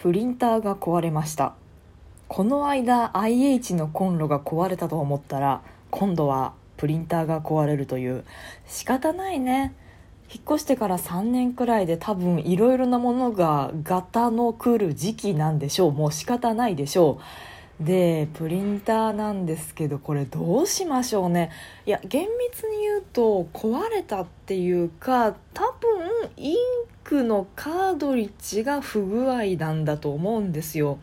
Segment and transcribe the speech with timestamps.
[0.00, 1.52] プリンターが壊れました。
[2.26, 8.24] この間 IH のコンロが壊れたと思ったら今度はプリンターが壊れるという。
[8.66, 9.74] 仕方ないね。
[10.32, 15.92] 引っ越してから3年くらいで多分いろいろなものがガタの来る時期なんでしょう。
[15.92, 17.20] もう仕方ないでしょ
[17.80, 17.84] う。
[17.84, 21.50] でプリンターなんですけどこれどうしましょうね。
[21.84, 26.56] いや厳密に言うと壊れたっていうか多分イン
[27.10, 31.00] クのカードリッジが不具合なんだと思うんですよ。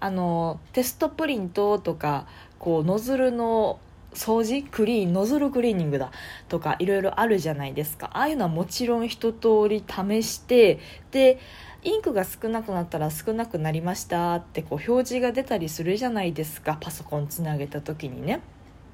[0.00, 2.26] あのテストプリントとか
[2.58, 3.78] こうノズルの
[4.14, 6.10] 掃除クリーンノズルクリーニングだ
[6.48, 8.10] とかいろいろあるじゃないですか。
[8.14, 10.78] ああいうのはもちろん一通り試して
[11.10, 11.38] で
[11.82, 16.78] インクが少なくなったら少なくなりましたってこう表示が出たりするじゃないですか。
[16.80, 18.40] パソコンつなげた時にね。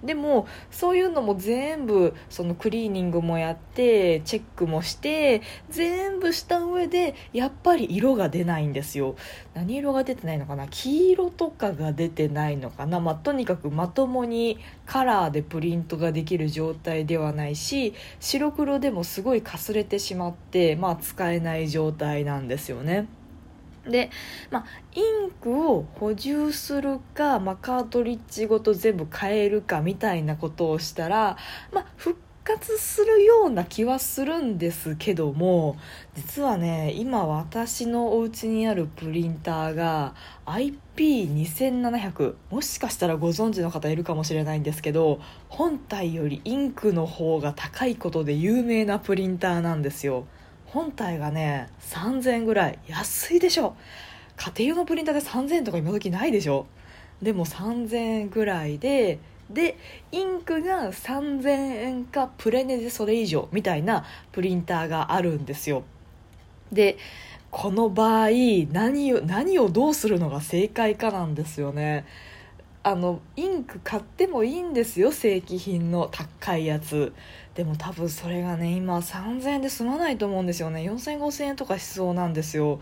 [0.03, 9.17] でもそういうのも全部そのクリーニングもやってチェックもして全部した上でやっぱり色が出ないんですよ。
[9.55, 10.69] 何色が出てないのかな？
[10.69, 23.09] 黄色とかが出てないのかな、まあ、とにかくまともにカラーでプリントができる状態ではないし白黒でもすごいかすれてしまって、まあ、使えない状態なんですよね。
[23.87, 24.11] で、
[24.51, 31.37] まあ、インクを補充するか、まあ、カートリッジごと全部変えるかみたいなことをしたら、
[31.73, 35.77] まあ、復活するような気はするんですけども
[36.15, 40.15] 実はね今私のお家にあるプリンターが
[40.47, 45.21] IP2700 もしかしたらご存知の方いるかもしれないんですけど
[45.51, 50.27] 本体よりインクの方が高いことで有名なプリンターなんですよ。
[50.69, 52.79] 本体がね3000円ぐらい。
[52.87, 53.77] 安いでしょ。
[54.37, 56.67] 家庭用のプリンターで3000円とか今時ないでしょ。
[57.23, 59.19] でも3000円ぐらいで
[59.51, 59.77] で
[60.13, 65.85] インクが3000円かプレネでそれ以上みたいなプリンターがあるんですよ。
[66.71, 66.99] で
[67.51, 68.29] この場合
[68.71, 72.05] 何を何をどうするのが正解かなんですよね。
[72.83, 77.13] あのインク買ってもいいんですよ正規品の高いやつ。
[77.59, 80.89] でも多分それがね今3000円で済まないと思うんですよね。
[80.89, 82.81] 40005000円とかしそうなんですよ。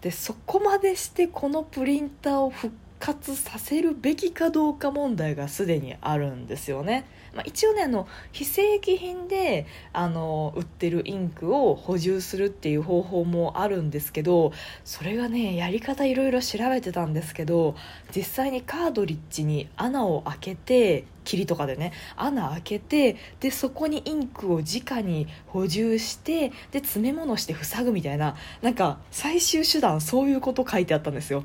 [0.00, 7.04] でそこまでしてこのプリンターを復活させるべきかどうか問題がすでにあるんですよね。
[7.34, 14.52] まあ、一応ねあの非正規品であの売ってるインクを補充するっていう方法もあるんですけど
[14.84, 17.74] それがねやり方いろいろ調べてたんですけど
[18.14, 31.44] 実際にカードリッジに穴を開けて霧とかでね穴開けてでそこにインクを直に補充してで詰め物して塞ぐみたいななんか最終手段そういうこと書いてあったんですよ。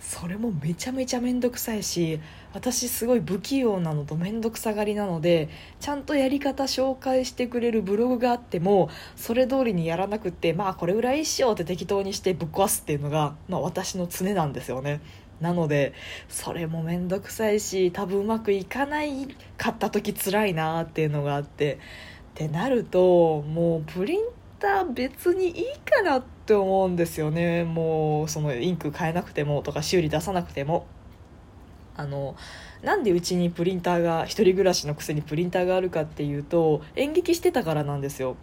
[0.00, 2.20] それもめちゃめちゃ面倒くさいし
[2.54, 15.00] 私すごい不器用なのと面倒くさがりなのでちゃんとやり方紹介してくれるブログがあってもそれ通りにやらなくてまあこれぐらいしようって適当にしてぶっ壊すっていうのが、まあ、私の常なんですよね。
[15.40, 15.94] なので
[16.28, 21.78] それも面倒くさいし多分うまくいかないかった時辛いなっていうのがあって。
[22.30, 24.20] ってなるともうプリン
[24.58, 27.62] ター別にいいかなってって思うんですよね。
[27.62, 30.86] もうそのインク変えなくてもとか修理出さなくても。
[31.96, 32.34] あの
[32.82, 38.36] なんでうちにプリンターが1人暮らしのくせにプリンターがあるかっていうと演劇してたからなんですよ。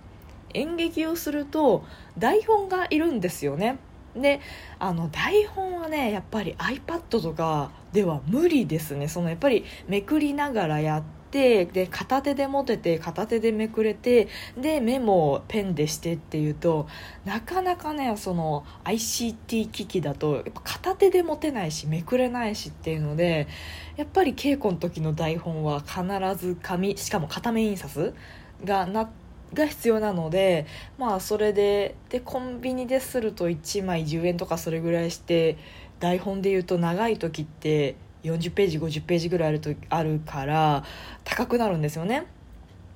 [0.53, 1.83] 演劇をすると
[2.17, 3.77] 台本がいるんですよね。
[4.15, 4.39] で
[4.79, 9.09] あの台本はねやっぱり iPad とかでは無理ですね。
[9.09, 14.27] そのやっぱりめくりながらやってで片手で持てて片手でめくれて
[14.57, 16.87] でメモをペンでしてっていうと
[17.25, 23.47] なかなかねその ICT 機器だとやっぱ片手で持てないしめくれないしっていうので
[23.97, 26.01] やっぱり稽古の時の台本は必
[26.37, 28.13] ず紙しかも片面印刷
[28.63, 30.65] がなってが必要なので
[30.97, 35.57] まあそれででコンビニですると1枚10円とかそれぐらいして
[35.99, 40.83] 台本で言うと長い時って40ページ50ページぐらいあるとあるから
[41.23, 42.25] 高くなるんですよね。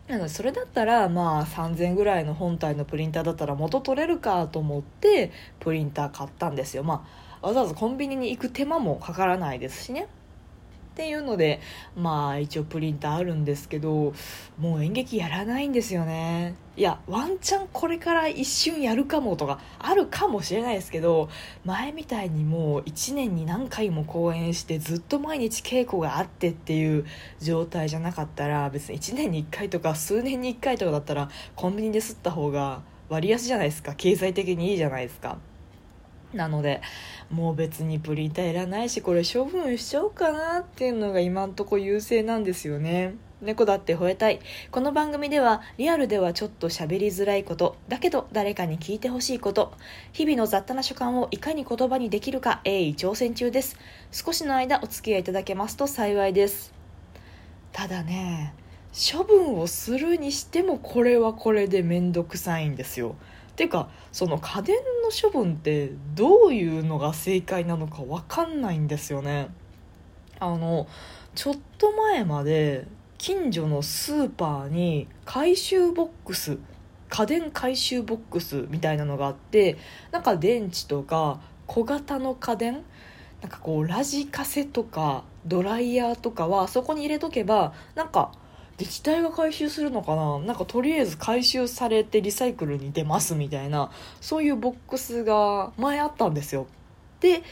[0.07, 6.83] なのでそれだったらまあ3000ぐらいの本体のプリンターだったら元取れるかと思ってプリンター買ったんですよ。
[6.83, 7.05] ま
[7.41, 10.07] あわざわざコンビニに行く手間もかからないですしね。
[11.01, 11.59] っていうので
[11.97, 14.13] まあ一応プリンターあるんですけど
[14.59, 16.53] もう演劇やらないんですよね。
[16.77, 21.27] いやワンチャンこれから一瞬やるかもとかあるかもしれないですけど
[21.65, 27.05] 前みたいにもう1年に何回も公演してずっと毎日稽古があってっていう
[27.41, 33.95] 状態じゃなかったら別に1年に1回とか数年に1回とかだったらコンビニで吸った方が割安じゃないですか。
[33.95, 35.39] 経済的にいいじゃないですか。
[36.33, 36.81] なので
[37.29, 43.15] もう別にプリンターいらないしこれ処分しちゃおうかなっていうのが今んとこ優勢なんですよね。
[43.41, 44.39] 猫だって吠えたい。
[44.69, 49.73] この番組ではリアルではちょっと喋りづらいことだけど誰かに聞いてほしいこと。
[50.13, 53.77] 日々の雑多な所感をいかに言葉にできるか鋭意挑戦中です。
[54.11, 56.71] 少しの間お付き合いいただけますと幸いです。
[57.71, 58.53] ただね
[58.93, 63.15] 処分をするにしてもこれはこれで面倒くさいんですよ。
[63.55, 69.49] ていうかその家電の処分ってどういうのが正解なのか分かんないんですよね。
[70.39, 70.87] あの
[71.35, 72.87] ちょっと前まで
[73.17, 76.57] 近所のスーパーに回収ボックス
[77.09, 79.77] 家電回収ボックスみたいなのがあって
[80.11, 82.83] なんか電池とか小型の家電
[83.41, 88.31] なんかこうラジカセとかドライヤーとかはそこに入れとけばなんか
[88.79, 90.39] 自治体が回収するのかな？
[90.39, 96.65] なんかとりあえず回収されてリサイクルに出ますみたいなそういうボックスが前あったんですよ。
[97.19, 97.43] で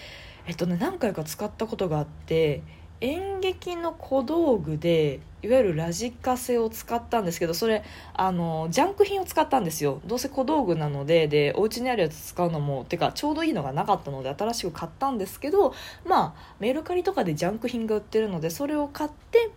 [0.47, 2.63] えっとね何回か使ったことがあって
[3.01, 7.83] 演劇の小道具でいわゆるラジカセを使ったんですけどそれ
[8.13, 10.01] あのジャンク品を使ったんですよ。
[10.05, 15.73] どうせ小道具なのででお家にあるやつ使うのもてかちょうどいいのがなかったので新しく買ったんですけど
[16.05, 19.51] まあメルカリとかでジャンク品が売ってるのでそれを買って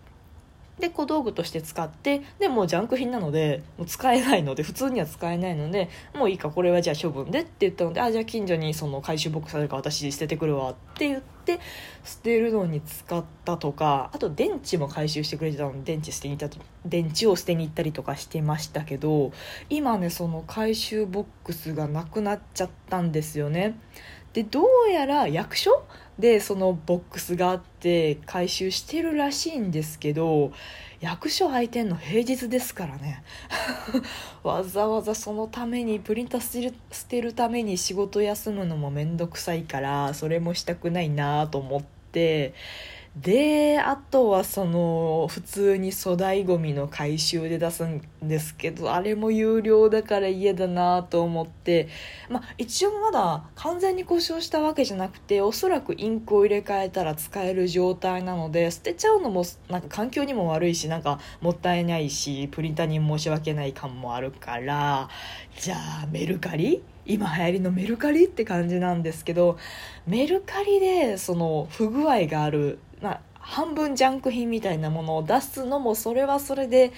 [0.78, 11.60] で小道具として使ってでもうジャンク品なのでもう使えないので普通には使えないのでもういいかこれはじゃあ処分でって言ったのであじゃあ近所にその回収ボックスあるから私捨ててくるわって言って
[12.04, 19.32] 捨てるのに使ったとかあと電池も回収してくれてたので電池捨てに行った電池を捨てに行ったりとかしてましたけど
[19.69, 23.78] 今ねその回収ボックスがなくなっちゃったんですよね。
[24.32, 25.84] でどうやら役所
[26.18, 30.52] でそのボックスがあって回収してるらしいんですけど
[31.00, 33.24] 役所空いてんの平日ですからね。
[34.44, 41.82] わざわざそのためにプリンター捨てる捨てるために仕事休むのも面倒くさいからそれもしたくないなと思っ
[42.12, 42.54] て
[43.16, 51.88] であとはその普通に粗大ごみの回収で出すんですけどあれも有料だから嫌だなと思って
[52.30, 65.10] まあ一応まだ完全に故障したわけじゃなくておそらくインクを入れ替えたら使える状態なので捨てちゃうのもなんか環境にも悪いしなんかもったいないしプリンターに申し訳ない感もあるから
[65.58, 66.82] じゃあメルカリ？
[67.04, 69.58] 今流行りのメルカリって感じなんですけど
[70.06, 72.78] メルカリでその不具合がある、
[73.42, 76.92] 半分ジャンク品みたいなものを出すのもそれはそれで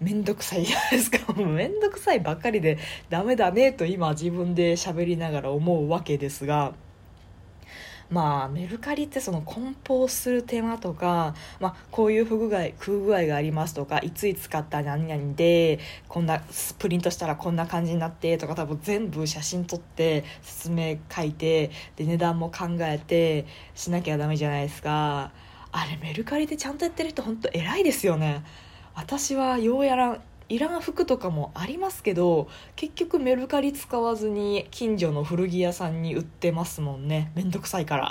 [0.00, 2.78] 面倒くさいじゃないですか 面倒くさいばっかりで
[3.10, 6.72] ダメだねと今自分で喋りながら思うわけですが
[8.10, 15.78] まあメルカリってその梱包する手間とか、まあ、こういう不具合不具合がありますとかいついつ使った何々で
[16.08, 16.40] こんな
[16.78, 25.32] プリントしたらこんな感じになってとか多分全部写真撮って説明書いてで値段も考えてしなきゃダメじゃないですか。
[25.72, 28.44] あれメルカリでちゃんとやってる人本当偉いですよね。
[28.94, 37.32] 私はようやらんいらん服とかもありますけど結局メルカリ使わずに近所の古着屋さんに売ってますもんね。
[37.34, 38.10] めんどくさいから。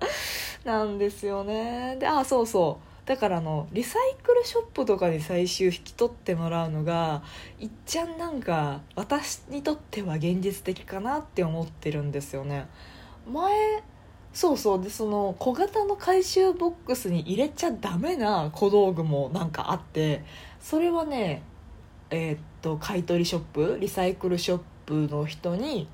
[0.64, 1.96] なんですよね。
[1.98, 3.08] であそうそう。
[3.08, 7.22] だからあのリサイクルショップとかに最終引き取ってもらうのが
[7.58, 12.66] いっちゃんなんか私にとっては現実的かなって思ってるんですよね。
[13.30, 13.82] 前
[14.34, 14.82] そうそう。
[14.82, 20.24] でその小型の回収ボックスに入れちゃダメな小道具もなんかあって
[20.60, 21.42] それはね
[22.10, 25.88] えー、っと買い取りショップリサイクルショップの人に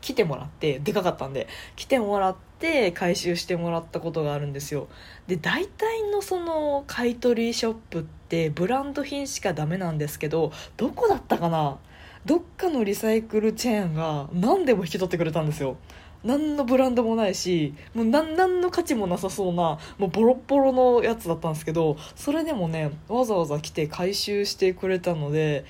[0.00, 1.46] 来てもらってでかかったんで
[1.76, 4.88] 来てもらって回収してもらったことがあるんですよ。
[5.26, 11.76] で大体のその買い取りショップってブランド品しかダメなんですけどどこだったかな？
[12.24, 15.76] どっかのリサイクルチェーンが何でも引き取ってくれたんですよ。
[16.24, 25.64] 何のブランドもないしもう何何の価値もなさそうなもうボロボロのやつだったんですけどそれでもねわざわざ来て回収してくれたので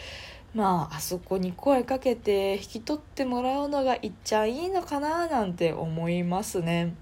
[0.54, 6.95] まああそこに声かけて引き取ってもらうのがいっちゃいいのかななんて思いますね。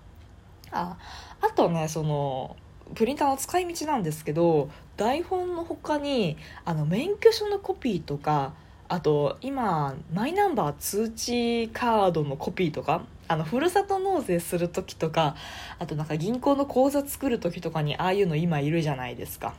[0.71, 0.99] あ
[1.40, 2.57] あとねその
[2.95, 8.52] プリンターの使い道なんですけど台本の他にあの免許証のコピーとか
[8.88, 15.37] あと今マイナンバー通知カードのコピーとかあのふるさと納税する時とか
[15.78, 19.54] あとなんか銀行の口座作る時とかにああいうの今いるじゃないですか。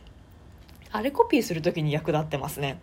[0.92, 2.82] あれコピーする時に役立ってますね。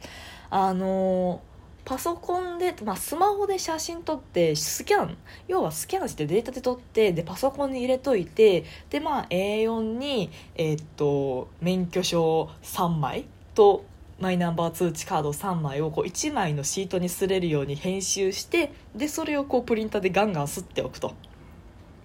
[0.48, 1.40] あの
[1.84, 5.16] パソコンで、まあ、スマホで写真撮ってスキャン。
[5.48, 13.84] 要はスキャンしてデータで撮ってでパソコンに入れといてでまあ A4 にえー、っと免許証3枚と
[14.18, 21.14] マイナンバー通知カード3枚をこう1枚のシートにすれるように編集してでそれをこうプリンターでガンガン吸っておくと。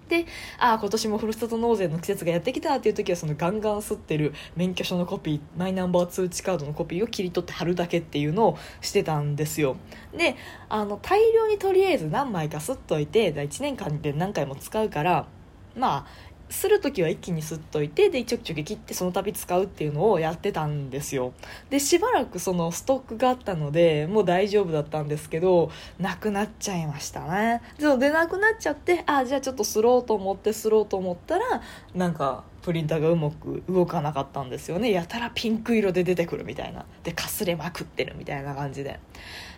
[0.08, 0.26] で
[0.58, 9.76] ああ今年もふるさと納税の季節がやってきたっていう時はそのガンガン吸ってる免許証のコピーマイナンバー通知カードのコピーを切り取って貼るだけっていうのをしてたんですよ。
[10.14, 10.36] で
[10.68, 15.26] あの大量にとりあえず何枚か吸っといて1年間で何回も使うから
[15.74, 21.32] まあする時は一気に吸っといてでちょきちょき切ってその度使うっていうのをやってたんですよ。
[21.70, 27.62] でしばらくそのストックがあったのでもう大丈夫だったんですけどなくなっちゃいましたね。
[27.78, 31.62] ででなくなっちゃってあじゃあちょっとすろうと思ってすろうと思ったら
[31.94, 34.92] なんかプリンターがうまく動かなかったんですよね。
[34.92, 36.84] やたらピンク色で出てくるみたいな。
[37.02, 39.00] でかすれまくってるみたいな感じで。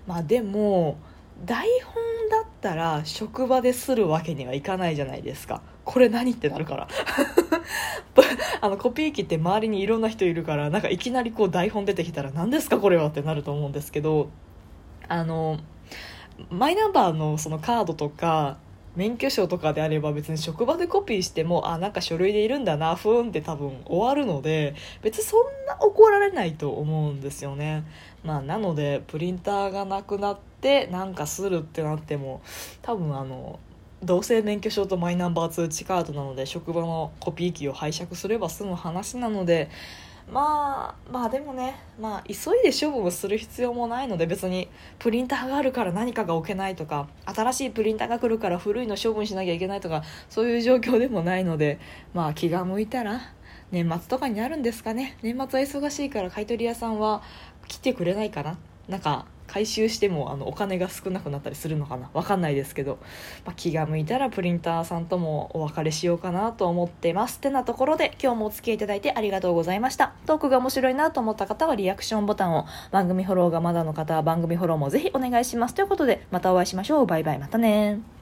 [0.06, 0.96] まあでも
[1.44, 1.94] 台本
[2.30, 5.60] だったら職場でするわけにはいかないじゃないですか。
[5.84, 6.32] これ何？
[6.32, 6.88] ってなるから。
[8.60, 14.30] あのコピー機って周りにいろんな人いるからなんかいきなりこう台本出てきたら何ですかこれはってなると思うんですけど
[15.08, 15.58] あの
[16.50, 18.56] マイナンバーのそのカードとか
[18.96, 27.84] 免許証とかであれば別に職場でコピーしてもあなんか書類でいるんだなふーんって多分終わるので別にそんな怒られないと思うんですよね、
[28.22, 32.40] まあ、なのでプリンターがなくなってなんかするってなっても
[32.82, 33.58] 多分あの
[34.04, 39.70] 同性免許証とマイナンバー通知カードなので職場のコピー機を拝借すれば済む話なので
[40.32, 44.68] まあまあでもね、まあ、急いで処分をする必要もないので別に
[44.98, 51.78] プリンターがあるから何かが置けないとか新しいプリンターが来るから古いの処分しなきゃいけないとかそういう状況でもないので
[52.14, 53.20] まあ気が向いたら
[53.70, 55.18] 年末とかになるんですかね。
[55.22, 57.22] 年末は忙しいから買い取り屋さんは
[57.66, 58.56] 来てくれないかな。
[58.88, 62.08] なんか回収してもあのお金が少なくなったりするのかな？
[62.14, 62.98] わかんないですけど、
[63.44, 67.36] まあ、気が向いたらプリンターさんともお別れしようかなと思ってます。
[67.36, 70.14] ってなところで今日もお付き合いいただいてありがとうございました。
[70.26, 75.74] トークが面白いなと思った方はリアクションボタンを番組フォローがまだの方は番組フォローもぜひお願いします。
[75.74, 77.06] ということでまたお会いしましょう。
[77.06, 77.38] バイバイ。
[77.38, 78.13] またね